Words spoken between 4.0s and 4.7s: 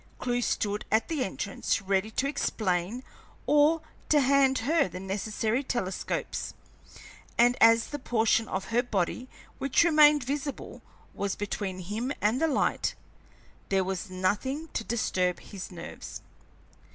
to hand